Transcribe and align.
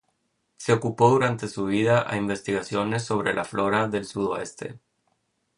Se 0.57 0.73
ocupó 0.73 1.11
durante 1.11 1.47
su 1.47 1.65
vida 1.65 2.09
a 2.11 2.17
investigaciones 2.17 3.03
sobre 3.03 3.35
la 3.35 3.45
flora 3.45 3.87
del 3.87 4.05
Sudoeste. 4.05 4.79